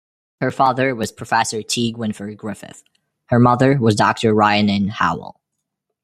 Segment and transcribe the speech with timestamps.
[0.39, 1.93] Her father was Professor T.
[1.93, 2.83] Gwynfor Griffith;
[3.27, 5.39] her mother was Doctor Rhiannon Howell.